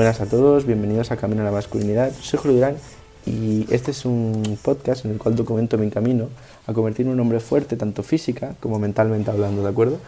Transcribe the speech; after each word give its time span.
Buenas 0.00 0.22
a 0.22 0.24
todos, 0.24 0.64
bienvenidos 0.64 1.10
a 1.10 1.18
Camino 1.18 1.42
a 1.42 1.44
la 1.44 1.50
Masculinidad. 1.50 2.10
Soy 2.22 2.38
Julio 2.38 2.56
Durán 2.56 2.76
y 3.26 3.66
este 3.70 3.90
es 3.90 4.06
un 4.06 4.58
podcast 4.62 5.04
en 5.04 5.10
el 5.10 5.18
cual 5.18 5.36
documento 5.36 5.76
mi 5.76 5.90
camino 5.90 6.30
a 6.66 6.72
convertirme 6.72 7.12
en 7.12 7.16
un 7.16 7.20
hombre 7.20 7.38
fuerte, 7.38 7.76
tanto 7.76 8.02
física 8.02 8.54
como 8.60 8.78
mentalmente 8.78 9.30
hablando, 9.30 9.62
¿de 9.62 9.68
acuerdo? 9.68 9.98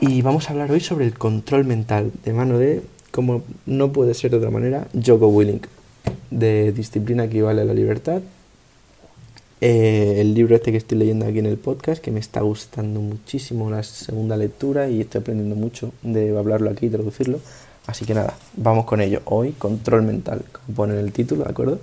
Y 0.00 0.22
vamos 0.22 0.48
a 0.48 0.52
hablar 0.54 0.72
hoy 0.72 0.80
sobre 0.80 1.04
el 1.04 1.18
control 1.18 1.64
mental, 1.66 2.12
de 2.24 2.32
mano 2.32 2.58
de, 2.58 2.80
como 3.10 3.42
no 3.66 3.92
puede 3.92 4.14
ser 4.14 4.30
de 4.30 4.38
otra 4.38 4.50
manera, 4.50 4.88
Joko 4.94 5.28
Willink, 5.28 5.66
de 6.30 6.72
Disciplina 6.72 7.24
equivale 7.24 7.60
a 7.60 7.66
la 7.66 7.74
libertad. 7.74 8.22
Eh, 9.60 10.14
el 10.20 10.32
libro 10.32 10.56
este 10.56 10.72
que 10.72 10.78
estoy 10.78 10.96
leyendo 10.96 11.26
aquí 11.26 11.40
en 11.40 11.46
el 11.46 11.58
podcast, 11.58 12.02
que 12.02 12.10
me 12.10 12.20
está 12.20 12.40
gustando 12.40 13.00
muchísimo 13.00 13.70
la 13.70 13.82
segunda 13.82 14.38
lectura 14.38 14.88
y 14.88 15.02
estoy 15.02 15.20
aprendiendo 15.20 15.56
mucho 15.56 15.92
de 16.00 16.34
hablarlo 16.38 16.70
aquí 16.70 16.86
y 16.86 16.88
traducirlo. 16.88 17.40
Así 17.86 18.06
que 18.06 18.14
nada, 18.14 18.34
vamos 18.56 18.86
con 18.86 19.00
ello. 19.00 19.20
Hoy, 19.26 19.52
control 19.52 20.02
mental, 20.02 20.42
como 20.52 20.76
pone 20.76 20.94
en 20.94 21.00
el 21.00 21.12
título, 21.12 21.44
¿de 21.44 21.50
acuerdo? 21.50 21.80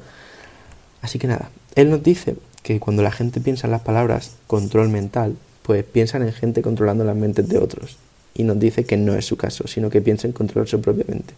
Así 1.02 1.20
que 1.20 1.28
nada, 1.28 1.52
él 1.76 1.90
nos 1.90 2.02
dice 2.02 2.36
que 2.64 2.80
cuando 2.80 3.04
la 3.04 3.12
gente 3.12 3.40
piensa 3.40 3.68
en 3.68 3.72
las 3.72 3.82
palabras 3.82 4.36
control 4.48 4.90
mental, 4.90 5.36
pues 5.64 5.84
piensan 5.84 6.24
en 6.24 6.34
gente 6.34 6.62
controlando 6.62 7.04
las 7.04 7.16
mentes 7.16 7.48
de 7.48 7.60
otros. 7.60 7.98
Y 8.34 8.44
nos 8.44 8.60
dice 8.60 8.84
que 8.84 8.98
no 8.98 9.14
es 9.14 9.26
su 9.26 9.38
caso, 9.38 9.68
sino 9.68 9.90
que 9.90 10.02
piensa 10.02 10.28
en 10.28 10.34
controlar 10.34 10.68
su 10.68 10.82
propia 10.82 11.06
mente. 11.08 11.34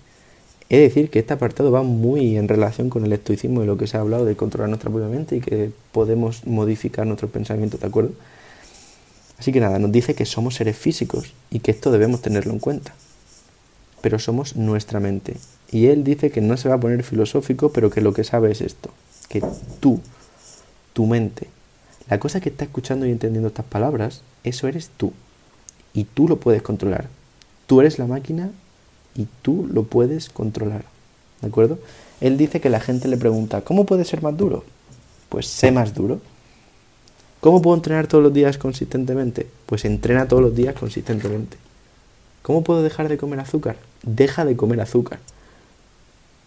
Es 0.70 0.80
decir, 0.80 1.10
que 1.10 1.20
este 1.20 1.34
apartado 1.34 1.72
va 1.72 1.84
muy 1.84 2.38
en 2.38 2.48
relación 2.48 2.90
con 2.90 3.06
el 3.06 3.12
estoicismo 3.12 3.64
y 3.64 3.66
lo 3.66 3.78
que 3.78 3.88
se 3.88 3.98
ha 3.98 4.00
hablado 4.00 4.26
de 4.26 4.36
controlar 4.36 4.70
nuestra 4.70 4.90
propia 4.90 5.10
mente 5.10 5.36
y 5.36 5.42
que 5.42 5.72
podemos 5.92 6.48
modificar 6.48 7.06
nuestros 7.06 7.32
pensamientos, 7.32 7.82
¿de 7.82 7.88
acuerdo? 7.88 8.12
Así 9.38 9.52
que 9.52 9.60
nada, 9.60 9.78
nos 9.78 9.92
dice 9.92 10.16
que 10.16 10.26
somos 10.26 10.56
seres 10.56 10.78
físicos 10.78 11.34
y 11.52 11.60
que 11.60 11.72
esto 11.72 11.92
debemos 11.92 12.22
tenerlo 12.22 12.54
en 12.54 12.60
cuenta 12.60 12.94
pero 14.04 14.20
somos 14.20 14.58
nuestra 14.58 15.00
mente. 15.00 15.38
Y 15.72 15.88
él 15.88 16.04
dice 16.04 16.30
que 16.30 16.42
no 16.42 16.58
se 16.58 16.68
va 16.68 16.76
a 16.76 16.80
poner 16.80 17.04
filosófico, 17.04 17.72
pero 17.72 17.90
que 17.90 18.02
lo 18.02 18.14
que 18.14 18.26
sabe 18.26 18.52
es 18.52 18.60
esto, 18.60 18.90
que 19.30 19.42
tú, 19.80 20.02
tu 20.92 21.06
mente, 21.06 21.48
la 22.10 22.20
cosa 22.20 22.42
que 22.42 22.50
está 22.50 22.66
escuchando 22.66 23.06
y 23.06 23.12
entendiendo 23.12 23.48
estas 23.48 23.66
palabras, 23.66 24.22
eso 24.44 24.68
eres 24.68 24.90
tú. 24.98 25.14
Y 25.94 26.04
tú 26.04 26.28
lo 26.28 26.38
puedes 26.38 26.62
controlar. 26.62 27.08
Tú 27.66 27.80
eres 27.80 27.98
la 27.98 28.06
máquina 28.06 28.52
y 29.16 29.26
tú 29.42 29.70
lo 29.72 29.84
puedes 29.84 30.30
controlar. 30.30 30.84
¿De 31.40 31.48
acuerdo? 31.48 31.80
Él 32.20 32.38
dice 32.38 32.60
que 32.60 32.70
la 32.70 32.82
gente 32.82 33.08
le 33.08 33.16
pregunta, 33.16 33.62
¿cómo 33.62 33.86
puedes 33.86 34.10
ser 34.10 34.22
más 34.22 34.36
duro? 34.36 34.66
Pues 35.30 35.48
sé 35.48 35.72
más 35.72 35.94
duro. 35.94 36.20
¿Cómo 37.40 37.62
puedo 37.62 37.78
entrenar 37.78 38.08
todos 38.08 38.22
los 38.26 38.34
días 38.34 38.58
consistentemente? 38.58 39.48
Pues 39.66 39.86
entrena 39.86 40.28
todos 40.28 40.44
los 40.44 40.54
días 40.54 40.76
consistentemente. 40.76 41.56
¿Cómo 42.44 42.64
puedo 42.64 42.84
dejar 42.84 43.10
de 43.10 43.18
comer 43.18 43.40
azúcar? 43.40 43.78
deja 44.04 44.46
de 44.46 44.56
comer 44.56 44.82
azúcar. 44.82 45.20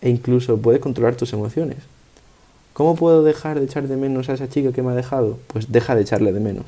E 0.00 0.11
incluso 0.11 0.58
puedes 0.58 0.80
controlar 0.80 1.16
tus 1.16 1.33
emociones. 1.33 1.78
¿Cómo 2.75 2.94
puedo 2.94 3.25
dejar 3.25 3.58
de 3.58 3.64
echar 3.64 3.88
de 3.88 3.97
menos 3.97 4.28
a 4.28 4.34
esa 4.34 4.48
chica 4.48 4.72
que 4.72 4.83
me 4.83 4.92
ha 4.92 4.94
dejado? 4.94 5.38
Pues 5.47 5.72
deja 5.72 5.94
de 5.94 6.03
echarle 6.03 6.33
de 6.33 6.41
menos. 6.41 6.66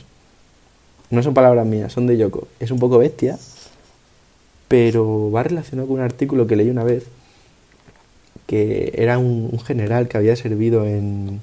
No 1.11 1.23
son 1.23 1.35
palabras 1.35 1.67
mías, 1.67 1.93
son 1.93 2.07
de 2.07 2.17
Yoko. 2.17 2.49
Es 2.59 2.71
un 2.71 2.79
poco 2.79 2.99
bestia, 2.99 3.39
pero 4.67 5.31
va 5.31 5.43
relacionado 5.43 5.87
con 5.89 5.99
un 5.99 6.03
artículo 6.03 6.47
que 6.47 6.57
leí 6.57 6.71
una 6.71 6.85
vez, 6.85 7.05
que 8.47 8.93
era 8.95 9.19
un, 9.19 9.59
general 9.61 10.09
que 10.09 10.17
había 10.17 10.37
servido 10.37 10.87
en, 10.87 11.41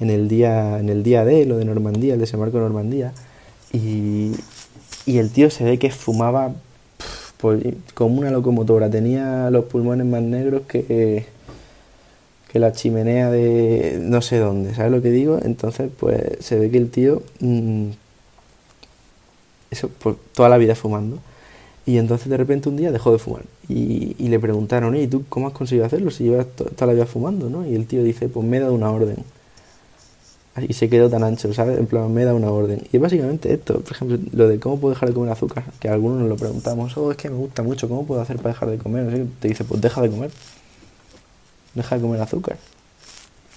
en, 0.00 0.10
el 0.10 0.28
día, 0.28 0.78
en 0.78 0.90
el 0.90 1.02
día 1.02 1.24
D, 1.24 1.46
lo 1.46 1.56
de 1.56 1.64
Normandía, 1.64 2.14
el 2.14 2.20
desembarco 2.20 2.58
de 2.58 2.64
Normandía, 2.64 3.12
y, 3.72 4.32
y 5.06 5.18
el 5.18 5.30
tío 5.30 5.50
se 5.50 5.64
ve 5.64 5.78
que 5.78 5.90
fumaba 5.90 6.52
pues, 7.38 7.64
como 7.94 8.18
una 8.20 8.30
locomotora. 8.30 8.90
Tenía 8.90 9.50
los 9.50 9.64
pulmones 9.64 10.06
más 10.06 10.22
negros 10.22 10.62
que, 10.68 11.26
que 12.52 12.58
la 12.58 12.72
chimenea 12.72 13.30
de 13.30 13.98
no 14.02 14.22
sé 14.22 14.38
dónde, 14.38 14.74
¿sabes 14.74 14.92
lo 14.92 15.02
que 15.02 15.10
digo? 15.10 15.38
Entonces, 15.42 15.90
pues 15.98 16.22
se 16.40 16.58
ve 16.58 16.70
que 16.70 16.78
el 16.78 16.90
tío, 16.90 17.22
mm, 17.40 17.88
eso, 19.70 19.90
pues 19.98 20.16
toda 20.32 20.48
la 20.48 20.58
vida 20.58 20.74
fumando. 20.74 21.18
Y 21.86 21.96
entonces 21.98 22.28
de 22.28 22.36
repente 22.36 22.68
un 22.68 22.76
día 22.76 22.92
dejó 22.92 23.12
de 23.12 23.18
fumar. 23.18 23.44
Y, 23.68 24.28
le 24.28 24.38
preguntaron, 24.38 24.94
¿y 24.94 25.06
tú 25.06 25.24
cómo 25.28 25.46
has 25.48 25.54
conseguido 25.54 25.86
hacerlo 25.86 26.10
si 26.10 26.24
llevas 26.24 26.46
toda 26.54 26.86
la 26.86 26.92
vida 26.92 27.06
fumando? 27.06 27.48
¿no? 27.48 27.66
Y 27.66 27.74
el 27.74 27.86
tío 27.86 28.02
dice, 28.04 28.28
pues 28.28 28.46
me 28.46 28.58
he 28.58 28.60
dado 28.60 28.74
una 28.74 28.90
orden 28.90 29.16
y 30.66 30.72
se 30.72 30.88
quedó 30.88 31.08
tan 31.10 31.22
ancho, 31.24 31.52
¿sabes? 31.52 31.78
En 31.78 31.86
plan, 31.86 32.12
me 32.12 32.24
da 32.24 32.34
una 32.34 32.50
orden. 32.50 32.82
Y 32.92 32.96
es 32.96 33.02
básicamente 33.02 33.52
esto, 33.52 33.80
por 33.80 33.92
ejemplo, 33.92 34.18
lo 34.32 34.48
de 34.48 34.58
cómo 34.58 34.78
puedo 34.78 34.94
dejar 34.94 35.08
de 35.08 35.14
comer 35.14 35.32
azúcar, 35.32 35.64
que 35.80 35.88
algunos 35.88 36.20
nos 36.20 36.28
lo 36.28 36.36
preguntamos, 36.36 36.96
oh, 36.96 37.10
es 37.10 37.16
que 37.16 37.30
me 37.30 37.36
gusta 37.36 37.62
mucho, 37.62 37.88
¿cómo 37.88 38.06
puedo 38.06 38.20
hacer 38.20 38.36
para 38.36 38.50
dejar 38.50 38.70
de 38.70 38.78
comer? 38.78 39.08
Así 39.08 39.30
te 39.40 39.48
dice, 39.48 39.64
pues 39.64 39.80
deja 39.80 40.00
de 40.00 40.10
comer, 40.10 40.30
deja 41.74 41.96
de 41.96 42.02
comer 42.02 42.20
azúcar. 42.20 42.56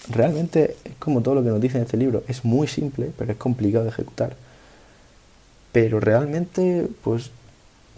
Realmente 0.10 0.76
es 0.84 0.94
como 1.00 1.22
todo 1.22 1.36
lo 1.36 1.44
que 1.44 1.50
nos 1.50 1.62
dice 1.62 1.78
en 1.78 1.84
este 1.84 1.98
libro, 1.98 2.24
es 2.28 2.44
muy 2.44 2.68
simple, 2.68 3.12
pero 3.18 3.32
es 3.32 3.38
complicado 3.38 3.84
de 3.84 3.92
ejecutar. 3.92 4.36
Pero 5.72 6.00
realmente, 6.00 6.88
pues 7.04 7.32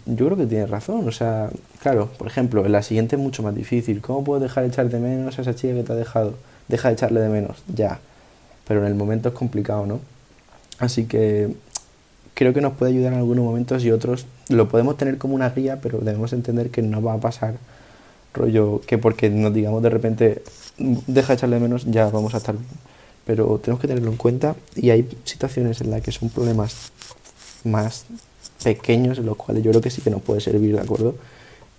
yo 0.06 0.26
creo 0.26 0.36
que 0.36 0.46
tiene 0.46 0.66
razón. 0.66 1.08
O 1.08 1.12
sea, 1.12 1.50
claro, 1.82 2.10
por 2.18 2.26
ejemplo, 2.26 2.66
la 2.68 2.82
siguiente 2.82 3.16
es 3.16 3.22
mucho 3.22 3.42
más 3.42 3.54
difícil. 3.54 4.00
¿Cómo 4.00 4.22
puedo 4.22 4.40
dejar 4.40 4.64
de 4.64 4.68
echar 4.68 4.88
de 4.88 5.00
menos 5.00 5.38
a 5.38 5.42
esa 5.42 5.54
chica 5.54 5.74
que 5.74 5.82
te 5.82 5.92
ha 5.92 5.96
dejado? 5.96 6.34
Deja 6.68 6.88
de 6.88 6.94
echarle 6.94 7.20
de 7.20 7.28
menos, 7.28 7.62
ya 7.74 8.00
pero 8.66 8.80
en 8.80 8.86
el 8.86 8.94
momento 8.94 9.28
es 9.28 9.34
complicado, 9.34 9.86
¿no? 9.86 10.00
Así 10.78 11.04
que 11.04 11.54
creo 12.34 12.52
que 12.52 12.60
nos 12.60 12.74
puede 12.74 12.92
ayudar 12.92 13.12
en 13.12 13.20
algunos 13.20 13.44
momentos 13.44 13.84
y 13.84 13.90
otros 13.90 14.26
lo 14.48 14.68
podemos 14.68 14.96
tener 14.96 15.18
como 15.18 15.34
una 15.34 15.50
guía, 15.50 15.80
pero 15.80 15.98
debemos 15.98 16.32
entender 16.32 16.70
que 16.70 16.82
no 16.82 17.00
va 17.02 17.14
a 17.14 17.20
pasar 17.20 17.54
rollo 18.34 18.80
que 18.86 18.98
porque 18.98 19.30
nos 19.30 19.54
digamos 19.54 19.80
de 19.82 19.90
repente 19.90 20.42
deja 20.76 21.28
de 21.28 21.34
echarle 21.34 21.60
menos 21.60 21.84
ya 21.84 22.10
vamos 22.10 22.34
a 22.34 22.38
estar 22.38 22.54
bien. 22.54 22.68
Pero 23.24 23.58
tenemos 23.58 23.80
que 23.80 23.88
tenerlo 23.88 24.10
en 24.10 24.18
cuenta 24.18 24.54
y 24.76 24.90
hay 24.90 25.08
situaciones 25.24 25.80
en 25.80 25.90
las 25.90 26.02
que 26.02 26.12
son 26.12 26.28
problemas 26.28 26.92
más 27.64 28.04
pequeños 28.62 29.18
en 29.18 29.26
los 29.26 29.36
cuales 29.36 29.62
yo 29.62 29.70
creo 29.70 29.80
que 29.80 29.90
sí 29.90 30.02
que 30.02 30.10
nos 30.10 30.20
puede 30.20 30.40
servir, 30.40 30.74
¿de 30.74 30.80
acuerdo? 30.80 31.14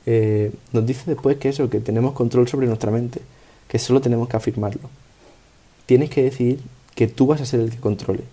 Eh, 0.07 0.51
nos 0.71 0.85
dice 0.85 1.03
después 1.05 1.37
que 1.37 1.49
eso, 1.49 1.69
que 1.69 1.79
tenemos 1.79 2.13
control 2.13 2.47
sobre 2.47 2.67
nuestra 2.67 2.89
mente, 2.91 3.21
que 3.67 3.77
solo 3.77 4.01
tenemos 4.01 4.27
que 4.27 4.37
afirmarlo. 4.37 4.89
Tienes 5.85 6.09
que 6.09 6.23
decidir 6.23 6.59
que 6.95 7.07
tú 7.07 7.27
vas 7.27 7.41
a 7.41 7.45
ser 7.45 7.59
el 7.59 7.69
que 7.69 7.77
controle, 7.77 8.23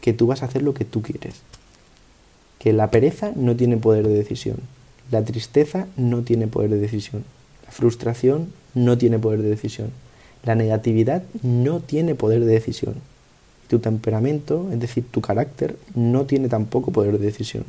que 0.00 0.12
tú 0.12 0.26
vas 0.26 0.42
a 0.42 0.46
hacer 0.46 0.62
lo 0.62 0.74
que 0.74 0.84
tú 0.84 1.02
quieres. 1.02 1.42
Que 2.58 2.72
la 2.72 2.90
pereza 2.90 3.32
no 3.34 3.56
tiene 3.56 3.76
poder 3.76 4.06
de 4.06 4.14
decisión, 4.14 4.56
la 5.10 5.24
tristeza 5.24 5.86
no 5.96 6.22
tiene 6.22 6.46
poder 6.46 6.70
de 6.70 6.78
decisión, 6.78 7.24
la 7.64 7.72
frustración 7.72 8.52
no 8.74 8.96
tiene 8.96 9.18
poder 9.18 9.42
de 9.42 9.50
decisión, 9.50 9.90
la 10.44 10.54
negatividad 10.54 11.24
no 11.42 11.80
tiene 11.80 12.14
poder 12.14 12.44
de 12.44 12.52
decisión. 12.52 12.94
Tu 13.68 13.80
temperamento, 13.80 14.68
es 14.72 14.78
decir, 14.78 15.04
tu 15.10 15.20
carácter, 15.20 15.76
no 15.94 16.24
tiene 16.24 16.48
tampoco 16.48 16.92
poder 16.92 17.18
de 17.18 17.26
decisión. 17.26 17.64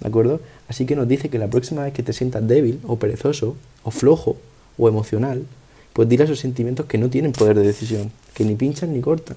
¿De 0.00 0.08
acuerdo? 0.08 0.40
Así 0.68 0.84
que 0.84 0.94
nos 0.94 1.08
dice 1.08 1.30
que 1.30 1.38
la 1.38 1.48
próxima 1.48 1.84
vez 1.84 1.94
que 1.94 2.02
te 2.02 2.12
sientas 2.12 2.46
débil 2.46 2.80
o 2.86 2.98
perezoso 2.98 3.56
o 3.82 3.90
flojo 3.90 4.36
o 4.76 4.88
emocional, 4.88 5.44
pues 5.98 6.08
dile 6.08 6.22
a 6.22 6.26
esos 6.26 6.38
sentimientos 6.38 6.86
que 6.86 6.96
no 6.96 7.10
tienen 7.10 7.32
poder 7.32 7.58
de 7.58 7.66
decisión, 7.66 8.12
que 8.32 8.44
ni 8.44 8.54
pinchan 8.54 8.92
ni 8.92 9.00
cortan. 9.00 9.36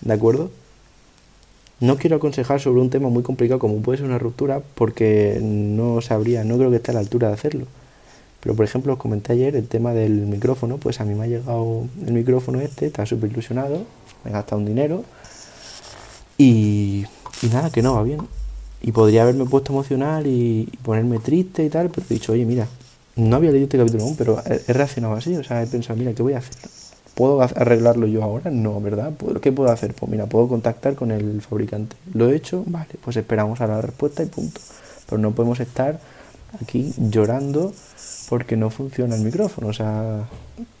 ¿De 0.00 0.12
acuerdo? 0.12 0.50
No 1.78 1.98
quiero 1.98 2.16
aconsejar 2.16 2.60
sobre 2.60 2.80
un 2.80 2.90
tema 2.90 3.08
muy 3.10 3.22
complicado 3.22 3.60
como 3.60 3.80
puede 3.80 3.98
ser 3.98 4.08
una 4.08 4.18
ruptura 4.18 4.60
porque 4.74 5.38
no 5.40 6.00
sabría, 6.00 6.42
no 6.42 6.56
creo 6.58 6.70
que 6.70 6.78
esté 6.78 6.90
a 6.90 6.94
la 6.94 6.98
altura 6.98 7.28
de 7.28 7.34
hacerlo. 7.34 7.66
Pero 8.40 8.56
por 8.56 8.64
ejemplo, 8.64 8.94
os 8.94 8.98
comenté 8.98 9.34
ayer 9.34 9.54
el 9.54 9.68
tema 9.68 9.92
del 9.92 10.26
micrófono, 10.26 10.78
pues 10.78 11.00
a 11.00 11.04
mí 11.04 11.14
me 11.14 11.26
ha 11.26 11.28
llegado 11.28 11.86
el 12.04 12.12
micrófono 12.12 12.60
este, 12.60 12.86
estaba 12.86 13.06
súper 13.06 13.30
ilusionado, 13.30 13.84
me 14.24 14.32
he 14.32 14.34
gastado 14.34 14.60
un 14.60 14.66
dinero 14.66 15.04
y, 16.38 17.04
y, 17.40 17.46
nada, 17.52 17.70
que 17.70 17.82
no 17.82 17.94
va 17.94 18.02
bien. 18.02 18.18
Y 18.80 18.90
podría 18.90 19.22
haberme 19.22 19.44
puesto 19.44 19.72
emocional 19.72 20.26
y, 20.26 20.68
y 20.72 20.76
ponerme 20.78 21.20
triste 21.20 21.64
y 21.64 21.68
tal, 21.68 21.88
pero 21.88 22.04
he 22.10 22.14
dicho, 22.14 22.32
oye, 22.32 22.44
mira, 22.44 22.66
no 23.16 23.36
había 23.36 23.50
leído 23.50 23.64
este 23.64 23.78
capítulo 23.78 24.04
aún, 24.04 24.16
pero 24.16 24.42
he, 24.46 24.72
reaccionado 24.72 25.14
así. 25.14 25.36
O 25.36 25.44
sea, 25.44 25.62
he 25.62 25.66
pensado, 25.66 25.98
mira, 25.98 26.12
¿qué 26.12 26.22
voy 26.22 26.32
a 26.34 26.38
hacer? 26.38 26.56
¿Puedo 27.14 27.42
arreglarlo 27.42 28.06
yo 28.06 28.22
ahora? 28.22 28.50
No, 28.50 28.80
¿verdad? 28.80 29.12
¿Qué 29.42 29.52
puedo 29.52 29.70
hacer? 29.70 29.92
Pues 29.94 30.10
mira, 30.10 30.26
puedo 30.26 30.48
contactar 30.48 30.94
con 30.94 31.10
el 31.10 31.42
fabricante. 31.42 31.94
¿Lo 32.14 32.30
he 32.30 32.36
hecho? 32.36 32.64
Vale, 32.66 32.88
pues 33.04 33.16
esperamos 33.16 33.60
a 33.60 33.66
la 33.66 33.82
respuesta 33.82 34.22
y 34.22 34.26
punto. 34.26 34.60
Pero 35.06 35.20
no 35.20 35.32
podemos 35.32 35.60
estar 35.60 36.00
aquí 36.60 36.94
llorando 36.96 37.72
porque 38.30 38.56
no 38.56 38.70
funciona 38.70 39.14
el 39.14 39.20
micrófono. 39.20 39.66
O 39.66 39.72
sea, 39.74 40.24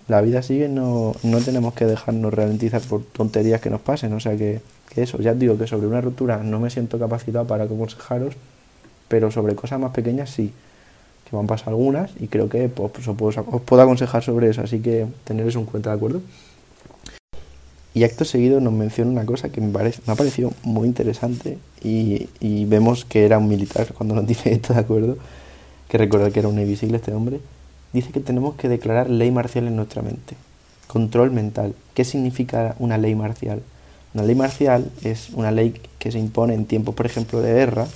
la 0.08 0.22
vida 0.22 0.40
sigue, 0.40 0.68
no, 0.68 1.14
no 1.22 1.38
tenemos 1.40 1.74
que 1.74 1.84
dejarnos 1.84 2.32
ralentizar 2.32 2.80
por 2.80 3.02
tonterías 3.02 3.60
que 3.60 3.68
nos 3.68 3.82
pasen. 3.82 4.14
O 4.14 4.20
sea, 4.20 4.34
que, 4.38 4.62
que 4.88 5.02
eso, 5.02 5.18
ya 5.18 5.34
digo 5.34 5.58
que 5.58 5.66
sobre 5.66 5.86
una 5.86 6.00
ruptura 6.00 6.38
no 6.38 6.60
me 6.60 6.70
siento 6.70 6.98
capacitado 6.98 7.46
para 7.46 7.64
aconsejaros, 7.64 8.36
pero 9.08 9.30
sobre 9.30 9.54
cosas 9.54 9.78
más 9.80 9.90
pequeñas 9.90 10.30
sí 10.30 10.50
me 11.32 11.40
han 11.40 11.46
pasado 11.46 11.70
algunas 11.70 12.10
y 12.20 12.28
creo 12.28 12.48
que 12.48 12.68
pues, 12.68 12.92
pues, 12.92 13.08
os, 13.08 13.16
puedo, 13.62 13.82
aconsejar 13.82 14.22
sobre 14.22 14.50
eso, 14.50 14.62
así 14.62 14.80
que 14.80 15.06
tener 15.24 15.46
eso 15.46 15.58
en 15.58 15.66
cuenta, 15.66 15.90
¿de 15.90 15.96
acuerdo? 15.96 16.22
Y 17.94 18.04
acto 18.04 18.24
seguido 18.24 18.60
nos 18.60 18.72
menciona 18.72 19.10
una 19.10 19.26
cosa 19.26 19.50
que 19.50 19.60
me, 19.60 19.70
parece, 19.70 20.00
me 20.06 20.14
ha 20.14 20.16
parecido 20.16 20.52
muy 20.62 20.88
interesante 20.88 21.58
y, 21.82 22.28
vemos 22.64 23.04
que 23.04 23.24
era 23.24 23.38
un 23.38 23.48
militar 23.48 23.92
cuando 23.92 24.14
nos 24.14 24.26
dice 24.32 24.52
esto, 24.52 24.72
¿de 24.72 24.80
acuerdo? 24.80 25.18
Que 25.88 25.98
recordar 25.98 26.32
que 26.32 26.40
era 26.40 26.48
un 26.48 26.56
SEAL 26.56 26.94
este 26.94 27.12
hombre. 27.12 27.40
dice 27.92 28.10
que 28.12 28.20
tenemos 28.20 28.54
que 28.54 28.68
declarar 28.68 29.10
ley 29.10 29.30
marcial 29.30 29.66
en 29.66 29.76
nuestra 29.76 30.00
mente. 30.00 30.36
Control 30.86 31.30
mental. 31.30 31.74
¿Qué 31.94 32.04
significa 32.04 32.76
una 32.78 32.96
ley 32.96 33.14
marcial? 33.14 33.62
Una 34.14 34.24
ley 34.24 34.34
marcial 34.34 34.90
es 35.04 35.30
una 35.30 35.50
ley 35.50 35.74
que 35.98 36.12
se 36.12 36.18
impone 36.18 36.54
en 36.54 36.64
tiempos, 36.66 36.94
por 36.94 37.06
ejemplo, 37.06 37.40
de 37.40 37.52
guerra, 37.52 37.86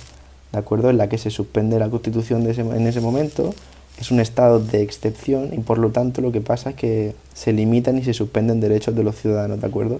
¿de 0.51 0.59
acuerdo? 0.59 0.89
En 0.89 0.97
la 0.97 1.09
que 1.09 1.17
se 1.17 1.29
suspende 1.29 1.79
la 1.79 1.89
constitución 1.89 2.43
de 2.43 2.51
ese, 2.51 2.61
en 2.61 2.87
ese 2.87 3.01
momento, 3.01 3.53
es 3.99 4.11
un 4.11 4.19
estado 4.19 4.59
de 4.59 4.81
excepción 4.81 5.49
y 5.53 5.59
por 5.59 5.77
lo 5.77 5.89
tanto 5.89 6.21
lo 6.21 6.31
que 6.31 6.41
pasa 6.41 6.71
es 6.71 6.75
que 6.75 7.15
se 7.33 7.53
limitan 7.53 7.97
y 7.97 8.03
se 8.03 8.13
suspenden 8.13 8.59
derechos 8.59 8.95
de 8.95 9.03
los 9.03 9.15
ciudadanos, 9.15 9.59
¿de 9.59 9.67
acuerdo? 9.67 9.99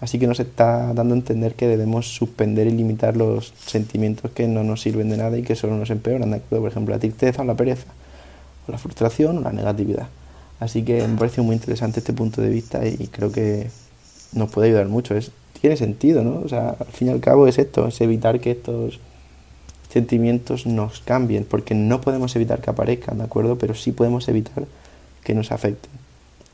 Así 0.00 0.18
que 0.18 0.26
nos 0.26 0.40
está 0.40 0.92
dando 0.94 1.14
a 1.14 1.16
entender 1.16 1.54
que 1.54 1.68
debemos 1.68 2.12
suspender 2.12 2.66
y 2.66 2.70
limitar 2.70 3.16
los 3.16 3.54
sentimientos 3.66 4.32
que 4.32 4.48
no 4.48 4.64
nos 4.64 4.82
sirven 4.82 5.08
de 5.08 5.16
nada 5.16 5.38
y 5.38 5.42
que 5.42 5.54
solo 5.54 5.76
nos 5.76 5.90
empeoran, 5.90 6.30
¿de 6.30 6.36
acuerdo? 6.38 6.62
Por 6.62 6.70
ejemplo, 6.72 6.94
la 6.94 6.98
tristeza 6.98 7.42
o 7.42 7.44
la 7.44 7.54
pereza, 7.54 7.86
o 8.66 8.72
la 8.72 8.78
frustración 8.78 9.38
o 9.38 9.40
la 9.42 9.52
negatividad. 9.52 10.08
Así 10.58 10.82
que 10.82 11.06
me 11.06 11.16
parece 11.16 11.40
muy 11.42 11.54
interesante 11.54 12.00
este 12.00 12.12
punto 12.12 12.40
de 12.42 12.48
vista 12.48 12.84
y 12.86 13.08
creo 13.08 13.30
que 13.30 13.68
nos 14.32 14.50
puede 14.50 14.68
ayudar 14.68 14.88
mucho. 14.88 15.16
Es, 15.16 15.30
tiene 15.60 15.76
sentido, 15.76 16.24
¿no? 16.24 16.40
O 16.44 16.48
sea, 16.48 16.76
al 16.78 16.86
fin 16.86 17.08
y 17.08 17.10
al 17.10 17.20
cabo 17.20 17.46
es 17.46 17.58
esto, 17.58 17.86
es 17.86 18.00
evitar 18.00 18.40
que 18.40 18.50
estos 18.50 18.98
sentimientos 19.92 20.66
nos 20.66 21.00
cambien, 21.00 21.44
porque 21.44 21.74
no 21.74 22.00
podemos 22.00 22.34
evitar 22.34 22.60
que 22.60 22.70
aparezcan, 22.70 23.18
¿de 23.18 23.24
acuerdo? 23.24 23.58
Pero 23.58 23.74
sí 23.74 23.92
podemos 23.92 24.28
evitar 24.28 24.64
que 25.22 25.34
nos 25.34 25.52
afecten. 25.52 25.90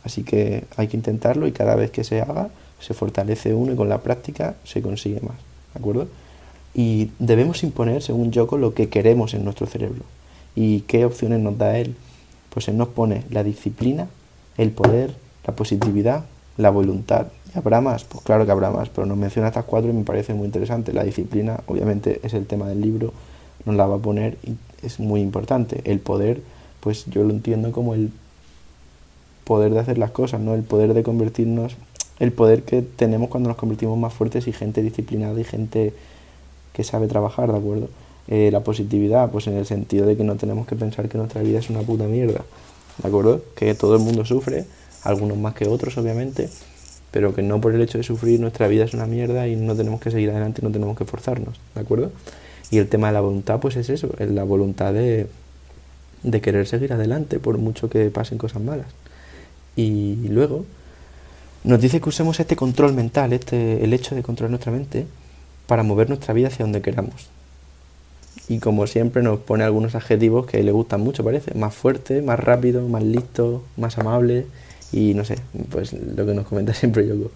Así 0.04 0.22
que 0.22 0.64
hay 0.76 0.88
que 0.88 0.96
intentarlo 0.96 1.46
y 1.46 1.52
cada 1.52 1.74
vez 1.74 1.90
que 1.90 2.04
se 2.04 2.20
haga 2.20 2.50
se 2.80 2.94
fortalece 2.94 3.54
uno 3.54 3.72
y 3.72 3.76
con 3.76 3.88
la 3.88 3.98
práctica 3.98 4.54
se 4.64 4.82
consigue 4.82 5.20
más, 5.20 5.36
¿de 5.74 5.80
acuerdo? 5.80 6.08
Y 6.74 7.10
debemos 7.18 7.62
imponer, 7.64 8.02
según 8.02 8.30
Yoko, 8.30 8.56
lo 8.56 8.74
que 8.74 8.88
queremos 8.88 9.34
en 9.34 9.44
nuestro 9.44 9.66
cerebro. 9.66 10.02
¿Y 10.54 10.82
qué 10.82 11.04
opciones 11.04 11.40
nos 11.40 11.58
da 11.58 11.78
él? 11.78 11.96
Pues 12.50 12.68
él 12.68 12.76
nos 12.76 12.88
pone 12.88 13.24
la 13.30 13.42
disciplina, 13.42 14.08
el 14.56 14.70
poder, 14.70 15.14
la 15.46 15.56
positividad, 15.56 16.24
la 16.58 16.68
voluntad. 16.68 17.28
¿Y 17.54 17.58
habrá 17.58 17.80
más? 17.80 18.04
Pues 18.04 18.22
claro 18.22 18.44
que 18.44 18.52
habrá 18.52 18.70
más, 18.70 18.90
pero 18.90 19.06
nos 19.06 19.16
menciona 19.16 19.48
estas 19.48 19.64
cuatro 19.64 19.90
y 19.90 19.94
me 19.94 20.04
parece 20.04 20.34
muy 20.34 20.44
interesante. 20.44 20.92
La 20.92 21.04
disciplina, 21.04 21.60
obviamente, 21.66 22.20
es 22.22 22.34
el 22.34 22.44
tema 22.46 22.68
del 22.68 22.82
libro, 22.82 23.14
nos 23.64 23.76
la 23.76 23.86
va 23.86 23.96
a 23.96 24.00
poner 24.00 24.36
y 24.44 24.56
es 24.84 25.00
muy 25.00 25.22
importante. 25.22 25.80
El 25.84 26.00
poder, 26.00 26.42
pues 26.80 27.06
yo 27.06 27.24
lo 27.24 27.30
entiendo 27.30 27.72
como 27.72 27.94
el 27.94 28.12
poder 29.44 29.72
de 29.72 29.80
hacer 29.80 29.96
las 29.96 30.10
cosas, 30.10 30.42
¿no? 30.42 30.52
El 30.52 30.62
poder 30.62 30.92
de 30.92 31.02
convertirnos 31.02 31.78
el 32.18 32.32
poder 32.32 32.62
que 32.62 32.82
tenemos 32.82 33.28
cuando 33.28 33.48
nos 33.48 33.56
convertimos 33.56 33.96
más 33.98 34.12
fuertes 34.12 34.48
y 34.48 34.52
gente 34.52 34.82
disciplinada 34.82 35.38
y 35.40 35.44
gente 35.44 35.92
que 36.72 36.84
sabe 36.84 37.06
trabajar, 37.06 37.50
¿de 37.52 37.58
acuerdo? 37.58 37.88
Eh, 38.26 38.50
la 38.52 38.60
positividad, 38.60 39.30
pues 39.30 39.46
en 39.46 39.56
el 39.56 39.66
sentido 39.66 40.06
de 40.06 40.16
que 40.16 40.24
no 40.24 40.36
tenemos 40.36 40.66
que 40.66 40.76
pensar 40.76 41.08
que 41.08 41.16
nuestra 41.16 41.42
vida 41.42 41.58
es 41.58 41.70
una 41.70 41.80
puta 41.80 42.04
mierda, 42.04 42.44
¿de 43.02 43.08
acuerdo? 43.08 43.42
Que 43.56 43.74
todo 43.74 43.94
el 43.96 44.02
mundo 44.02 44.24
sufre, 44.24 44.66
algunos 45.02 45.38
más 45.38 45.54
que 45.54 45.68
otros, 45.68 45.96
obviamente, 45.98 46.48
pero 47.10 47.34
que 47.34 47.42
no 47.42 47.60
por 47.60 47.74
el 47.74 47.80
hecho 47.80 47.98
de 47.98 48.04
sufrir 48.04 48.40
nuestra 48.40 48.68
vida 48.68 48.84
es 48.84 48.94
una 48.94 49.06
mierda 49.06 49.48
y 49.48 49.56
no 49.56 49.74
tenemos 49.74 50.00
que 50.00 50.10
seguir 50.10 50.30
adelante 50.30 50.62
no 50.62 50.70
tenemos 50.70 50.96
que 50.96 51.04
forzarnos, 51.04 51.58
¿de 51.74 51.80
acuerdo? 51.80 52.12
Y 52.70 52.78
el 52.78 52.88
tema 52.88 53.08
de 53.08 53.14
la 53.14 53.20
voluntad, 53.20 53.60
pues 53.60 53.76
es 53.76 53.88
eso, 53.88 54.14
es 54.18 54.30
la 54.30 54.44
voluntad 54.44 54.92
de, 54.92 55.26
de 56.22 56.40
querer 56.40 56.66
seguir 56.66 56.92
adelante 56.92 57.38
por 57.38 57.56
mucho 57.58 57.88
que 57.88 58.10
pasen 58.10 58.36
cosas 58.36 58.62
malas. 58.62 58.86
Y 59.74 60.28
luego, 60.28 60.66
nos 61.64 61.80
dice 61.80 62.00
que 62.00 62.08
usemos 62.08 62.38
este 62.40 62.56
control 62.56 62.92
mental, 62.92 63.32
este, 63.32 63.82
el 63.84 63.92
hecho 63.92 64.14
de 64.14 64.22
controlar 64.22 64.50
nuestra 64.50 64.72
mente, 64.72 65.06
para 65.66 65.82
mover 65.82 66.08
nuestra 66.08 66.34
vida 66.34 66.48
hacia 66.48 66.64
donde 66.64 66.82
queramos. 66.82 67.28
Y 68.48 68.58
como 68.58 68.86
siempre 68.86 69.22
nos 69.22 69.40
pone 69.40 69.64
algunos 69.64 69.94
adjetivos 69.94 70.46
que 70.46 70.62
le 70.62 70.72
gustan 70.72 71.00
mucho, 71.00 71.24
parece. 71.24 71.54
Más 71.54 71.74
fuerte, 71.74 72.22
más 72.22 72.40
rápido, 72.40 72.88
más 72.88 73.02
listo, 73.02 73.62
más 73.76 73.98
amable 73.98 74.46
y 74.92 75.14
no 75.14 75.24
sé, 75.24 75.36
pues 75.70 75.92
lo 75.92 76.26
que 76.26 76.34
nos 76.34 76.46
comenta 76.46 76.74
siempre 76.74 77.06
Yoko. 77.06 77.30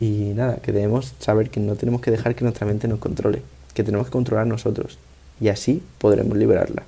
Y 0.00 0.32
nada, 0.34 0.56
que 0.56 0.72
debemos 0.72 1.12
saber 1.18 1.50
que 1.50 1.60
no 1.60 1.76
tenemos 1.76 2.00
que 2.00 2.10
dejar 2.10 2.34
que 2.34 2.44
nuestra 2.44 2.66
mente 2.66 2.88
nos 2.88 2.98
controle, 2.98 3.42
que 3.74 3.84
tenemos 3.84 4.06
que 4.06 4.12
controlar 4.12 4.46
nosotros 4.46 4.98
y 5.40 5.48
así 5.48 5.82
podremos 5.98 6.36
liberarla 6.36 6.84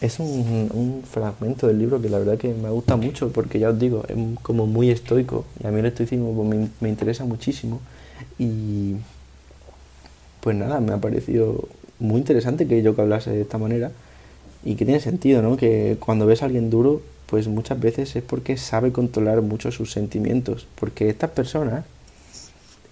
es 0.00 0.18
un, 0.18 1.02
fragmento 1.10 1.66
del 1.66 1.78
libro 1.78 2.00
que 2.00 2.08
la 2.08 2.18
verdad 2.18 2.36
que 2.36 2.52
me 2.52 2.68
gusta 2.70 2.96
mucho 2.96 3.30
porque 3.32 3.58
ya 3.58 3.70
os 3.70 3.78
digo, 3.78 4.04
es 4.08 4.16
como 4.42 4.66
muy 4.66 4.90
estoico 4.90 5.44
y 5.62 5.66
a 5.66 5.70
mí 5.70 5.80
el 5.80 5.86
estoicismo 5.86 6.34
pues, 6.34 6.48
me, 6.48 6.68
me, 6.80 6.88
interesa 6.88 7.24
muchísimo 7.24 7.80
y 8.38 8.96
pues 10.40 10.56
nada, 10.56 10.80
me 10.80 10.92
ha 10.92 10.98
parecido 10.98 11.68
muy 11.98 12.18
interesante 12.18 12.66
que 12.66 12.82
yo 12.82 12.94
que 12.94 13.02
hablase 13.02 13.30
de 13.30 13.40
esta 13.40 13.58
manera 13.58 13.90
y 14.64 14.74
que 14.74 14.84
tiene 14.84 15.00
sentido, 15.00 15.42
¿no? 15.42 15.56
Que 15.56 15.96
cuando 15.98 16.26
ves 16.26 16.42
a 16.42 16.46
alguien 16.46 16.70
duro, 16.70 17.00
pues 17.26 17.48
muchas 17.48 17.78
veces 17.80 18.14
es 18.16 18.22
porque 18.22 18.56
sabe 18.56 18.92
controlar 18.92 19.42
mucho 19.42 19.70
sus 19.72 19.92
sentimientos, 19.92 20.66
porque 20.78 21.08
estas 21.08 21.30
personas 21.30 21.84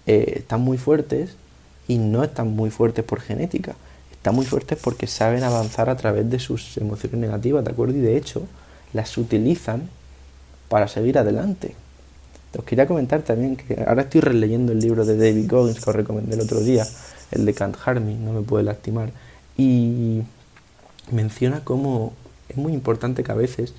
eh, 0.05 0.33
están 0.37 0.61
muy 0.61 0.77
fuertes 0.77 1.35
y 1.87 1.97
no 1.97 2.23
están 2.23 2.49
muy 2.55 2.69
fuertes 2.69 3.03
por 3.05 3.21
genética 3.21 3.75
están 4.25 4.37
muy 4.37 4.45
fuertes 4.47 4.79
porque 4.81 5.05
saben 5.05 5.43
avanzar 5.43 5.87
a 5.87 5.95
través 5.95 6.27
de 6.27 6.39
sus 6.39 6.77
emociones 6.77 7.19
negativas, 7.19 7.63
¿de 7.63 7.69
acuerdo? 7.69 7.95
Y 7.95 8.01
de 8.01 8.17
hecho 8.17 8.41
las 8.91 9.19
utilizan 9.19 9.87
para 10.67 10.87
seguir 10.87 11.19
adelante. 11.19 11.75
Os 12.57 12.63
quería 12.63 12.87
comentar 12.87 13.21
también 13.21 13.55
que 13.55 13.83
ahora 13.85 14.01
estoy 14.01 14.21
releyendo 14.21 14.71
el 14.71 14.79
libro 14.79 15.05
de 15.05 15.15
David 15.15 15.47
Goggins 15.47 15.79
que 15.79 15.87
os 15.91 15.95
recomendé 15.95 16.33
el 16.33 16.41
otro 16.41 16.59
día, 16.61 16.87
el 17.29 17.45
de 17.45 17.53
Can't 17.53 17.77
Harm 17.85 18.03
Me, 18.03 18.15
no 18.15 18.33
me 18.33 18.41
puede 18.41 18.63
lastimar, 18.63 19.11
y 19.57 20.23
menciona 21.11 21.63
cómo 21.63 22.13
es 22.49 22.57
muy 22.57 22.73
importante 22.73 23.23
que 23.23 23.31
a 23.31 23.35
veces 23.35 23.75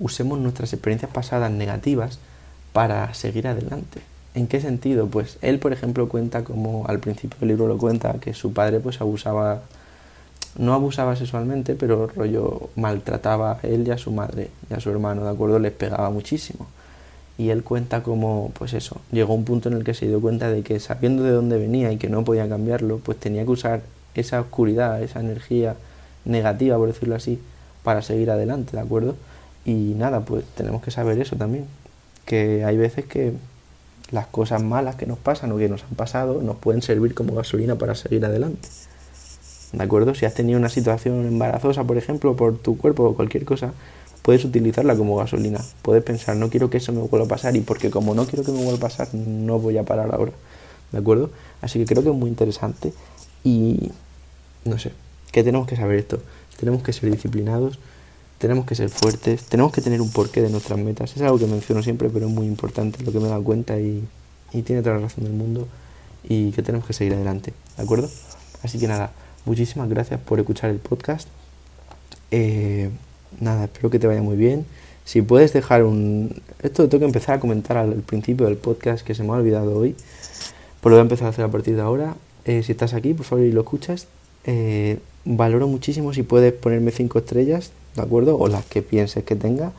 usemos 0.00 0.38
nuestras 0.38 0.72
experiencias 0.72 1.10
pasadas 1.10 1.50
negativas 1.50 2.18
para 2.72 3.12
seguir 3.14 3.48
adelante. 3.48 4.00
¿En 4.34 4.46
qué 4.46 4.60
sentido? 4.60 5.06
Pues 5.06 5.38
él, 5.42 5.58
por 5.58 5.72
ejemplo, 5.72 6.08
cuenta 6.08 6.44
como 6.44 6.86
al 6.86 7.00
principio 7.00 7.38
del 7.40 7.48
libro 7.48 7.66
lo 7.66 7.78
cuenta 7.78 8.14
que 8.20 8.34
su 8.34 8.52
padre 8.52 8.80
pues 8.80 9.00
abusaba 9.00 9.62
no 10.56 10.74
abusaba 10.74 11.16
sexualmente, 11.16 11.74
pero 11.74 12.08
rollo 12.08 12.70
maltrataba 12.74 13.60
a 13.62 13.66
él 13.66 13.86
y 13.86 13.90
a 13.90 13.98
su 13.98 14.10
madre 14.10 14.50
y 14.70 14.74
a 14.74 14.80
su 14.80 14.90
hermano, 14.90 15.24
¿de 15.24 15.30
acuerdo? 15.30 15.58
Les 15.58 15.72
pegaba 15.72 16.10
muchísimo. 16.10 16.66
Y 17.36 17.50
él 17.50 17.62
cuenta 17.62 18.02
como, 18.02 18.50
pues 18.58 18.72
eso, 18.72 19.00
llegó 19.12 19.34
un 19.34 19.44
punto 19.44 19.68
en 19.68 19.76
el 19.76 19.84
que 19.84 19.94
se 19.94 20.08
dio 20.08 20.20
cuenta 20.20 20.50
de 20.50 20.62
que 20.62 20.80
sabiendo 20.80 21.22
de 21.22 21.30
dónde 21.30 21.56
venía 21.58 21.92
y 21.92 21.96
que 21.96 22.08
no 22.08 22.24
podía 22.24 22.48
cambiarlo, 22.48 22.98
pues 22.98 23.18
tenía 23.18 23.44
que 23.44 23.50
usar 23.50 23.82
esa 24.14 24.40
oscuridad, 24.40 25.00
esa 25.02 25.20
energía 25.20 25.76
negativa, 26.24 26.76
por 26.76 26.88
decirlo 26.88 27.14
así, 27.14 27.40
para 27.84 28.02
seguir 28.02 28.30
adelante, 28.30 28.76
¿de 28.76 28.82
acuerdo? 28.82 29.14
Y 29.64 29.94
nada, 29.96 30.20
pues 30.20 30.44
tenemos 30.56 30.82
que 30.82 30.90
saber 30.90 31.20
eso 31.20 31.36
también, 31.36 31.66
que 32.24 32.64
hay 32.64 32.76
veces 32.76 33.04
que 33.04 33.32
las 34.10 34.26
cosas 34.26 34.62
malas 34.62 34.96
que 34.96 35.06
nos 35.06 35.18
pasan 35.18 35.52
o 35.52 35.58
que 35.58 35.68
nos 35.68 35.84
han 35.84 35.94
pasado 35.94 36.40
nos 36.40 36.56
pueden 36.56 36.80
servir 36.80 37.14
como 37.14 37.34
gasolina 37.34 37.76
para 37.76 37.94
seguir 37.94 38.24
adelante. 38.24 38.68
¿De 39.72 39.82
acuerdo? 39.82 40.14
Si 40.14 40.24
has 40.24 40.32
tenido 40.32 40.58
una 40.58 40.70
situación 40.70 41.26
embarazosa, 41.26 41.84
por 41.84 41.98
ejemplo, 41.98 42.34
por 42.34 42.56
tu 42.56 42.78
cuerpo 42.78 43.04
o 43.04 43.14
cualquier 43.14 43.44
cosa, 43.44 43.74
puedes 44.22 44.44
utilizarla 44.44 44.96
como 44.96 45.16
gasolina. 45.16 45.60
Puedes 45.82 46.02
pensar, 46.02 46.36
no 46.36 46.48
quiero 46.48 46.70
que 46.70 46.78
eso 46.78 46.92
me 46.92 47.00
vuelva 47.00 47.26
a 47.26 47.28
pasar 47.28 47.54
y 47.56 47.60
porque 47.60 47.90
como 47.90 48.14
no 48.14 48.26
quiero 48.26 48.44
que 48.44 48.52
me 48.52 48.58
vuelva 48.58 48.76
a 48.76 48.80
pasar, 48.80 49.14
no 49.14 49.58
voy 49.58 49.76
a 49.76 49.84
parar 49.84 50.14
ahora. 50.14 50.32
¿De 50.92 50.98
acuerdo? 50.98 51.30
Así 51.60 51.78
que 51.78 51.84
creo 51.84 52.02
que 52.02 52.08
es 52.08 52.14
muy 52.14 52.30
interesante 52.30 52.94
y 53.44 53.90
no 54.64 54.78
sé, 54.78 54.92
¿qué 55.32 55.42
tenemos 55.42 55.66
que 55.66 55.76
saber 55.76 55.98
esto? 55.98 56.20
Tenemos 56.58 56.82
que 56.82 56.92
ser 56.92 57.10
disciplinados, 57.10 57.78
tenemos 58.38 58.66
que 58.66 58.74
ser 58.74 58.88
fuertes, 58.88 59.44
tenemos 59.44 59.72
que 59.72 59.80
tener 59.80 60.00
un 60.00 60.10
porqué 60.10 60.42
de 60.42 60.50
nuestras 60.50 60.78
metas. 60.78 61.14
Es 61.16 61.22
algo 61.22 61.38
que 61.38 61.46
menciono 61.46 61.82
siempre, 61.82 62.08
pero 62.08 62.26
es 62.26 62.32
muy 62.32 62.46
importante 62.46 63.02
lo 63.04 63.12
que 63.12 63.18
me 63.18 63.26
he 63.26 63.28
dado 63.28 63.44
cuenta 63.44 63.78
y, 63.78 64.04
tiene 64.64 64.82
toda 64.82 64.96
la 64.96 65.02
razón 65.02 65.24
del 65.24 65.34
mundo 65.34 65.68
y 66.26 66.52
que 66.52 66.62
tenemos 66.62 66.86
que 66.86 66.92
seguir 66.92 67.14
adelante. 67.14 67.52
¿De 67.76 67.82
acuerdo? 67.82 68.08
Así 68.62 68.78
que 68.78 68.88
nada, 68.88 69.12
Muchísimas 69.48 69.88
gracias 69.88 70.20
por 70.20 70.38
escuchar 70.38 70.68
el 70.68 70.78
podcast. 70.78 71.26
Eh, 72.30 72.90
nada, 73.40 73.64
espero 73.64 73.88
que 73.88 73.98
te 73.98 74.06
vaya 74.06 74.20
muy 74.20 74.36
bien. 74.36 74.66
Si 75.06 75.22
puedes 75.22 75.54
dejar 75.54 75.84
un... 75.84 76.42
Esto 76.62 76.86
tengo 76.86 77.00
que 77.00 77.06
empezar 77.06 77.36
a 77.36 77.40
comentar 77.40 77.78
al 77.78 77.94
principio 78.02 78.44
del 78.44 78.58
podcast 78.58 79.02
que 79.06 79.14
se 79.14 79.22
me 79.22 79.30
ha 79.30 79.36
olvidado 79.36 79.74
hoy. 79.74 79.96
Pues 80.82 80.90
lo 80.90 80.96
voy 80.96 80.98
a 80.98 81.00
empezar 81.00 81.28
a 81.28 81.30
hacer 81.30 81.46
a 81.46 81.50
partir 81.50 81.76
de 81.76 81.80
ahora. 81.80 82.14
Eh, 82.44 82.62
si 82.62 82.72
estás 82.72 82.92
aquí, 82.92 83.14
por 83.14 83.24
favor, 83.24 83.46
y 83.46 83.50
lo 83.50 83.62
escuchas, 83.62 84.06
eh, 84.44 84.98
valoro 85.28 85.68
muchísimo 85.68 86.12
si 86.12 86.22
puedes 86.22 86.52
ponerme 86.52 86.90
cinco 86.90 87.18
estrellas, 87.18 87.70
¿de 87.94 88.02
acuerdo? 88.02 88.38
O 88.38 88.48
las 88.48 88.64
que 88.64 88.82
pienses 88.82 89.24
que 89.24 89.36
tenga 89.36 89.72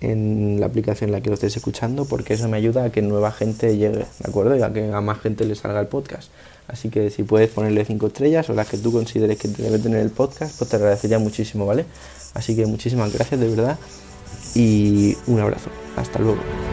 en 0.00 0.58
la 0.60 0.66
aplicación 0.66 1.08
en 1.08 1.12
la 1.12 1.20
que 1.20 1.28
lo 1.28 1.34
estés 1.34 1.56
escuchando, 1.56 2.04
porque 2.06 2.34
eso 2.34 2.48
me 2.48 2.56
ayuda 2.56 2.84
a 2.84 2.90
que 2.90 3.02
nueva 3.02 3.32
gente 3.32 3.76
llegue, 3.76 3.98
¿de 3.98 4.28
acuerdo? 4.28 4.56
Y 4.56 4.62
a 4.62 4.72
que 4.72 4.92
a 4.92 5.00
más 5.00 5.20
gente 5.20 5.44
le 5.44 5.54
salga 5.54 5.80
el 5.80 5.86
podcast. 5.86 6.30
Así 6.68 6.88
que 6.88 7.10
si 7.10 7.22
puedes 7.22 7.50
ponerle 7.50 7.84
5 7.84 8.06
estrellas 8.08 8.50
o 8.50 8.54
las 8.54 8.68
que 8.68 8.78
tú 8.78 8.90
consideres 8.90 9.38
que 9.38 9.48
debe 9.48 9.78
tener 9.78 10.00
el 10.00 10.10
podcast, 10.10 10.58
pues 10.58 10.70
te 10.70 10.76
agradecería 10.76 11.18
muchísimo, 11.18 11.66
¿vale? 11.66 11.84
Así 12.34 12.56
que 12.56 12.66
muchísimas 12.66 13.12
gracias 13.12 13.38
de 13.40 13.48
verdad 13.48 13.78
y 14.54 15.16
un 15.26 15.40
abrazo. 15.40 15.70
Hasta 15.96 16.18
luego. 16.18 16.65